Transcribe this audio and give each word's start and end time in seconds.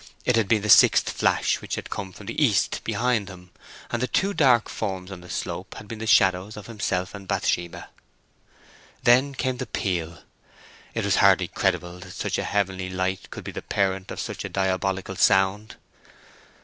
It 0.25 0.35
had 0.35 0.47
been 0.47 0.63
the 0.63 0.67
sixth 0.69 1.11
flash 1.11 1.61
which 1.61 1.75
had 1.75 1.91
come 1.91 2.11
from 2.11 2.25
the 2.25 2.43
east 2.43 2.83
behind 2.83 3.29
him, 3.29 3.51
and 3.91 4.01
the 4.01 4.07
two 4.07 4.33
dark 4.33 4.67
forms 4.67 5.11
on 5.11 5.21
the 5.21 5.29
slope 5.29 5.75
had 5.75 5.87
been 5.87 5.99
the 5.99 6.07
shadows 6.07 6.57
of 6.57 6.65
himself 6.65 7.13
and 7.13 7.27
Bathsheba. 7.27 7.87
Then 9.03 9.35
came 9.35 9.57
the 9.57 9.67
peal. 9.67 10.23
It 10.95 11.05
hardly 11.17 11.51
was 11.53 11.61
credible 11.61 11.99
that 11.99 12.13
such 12.13 12.39
a 12.39 12.43
heavenly 12.43 12.89
light 12.89 13.29
could 13.29 13.43
be 13.43 13.51
the 13.51 13.61
parent 13.61 14.09
of 14.09 14.19
such 14.19 14.43
a 14.43 14.49
diabolical 14.49 15.17
sound. 15.17 15.75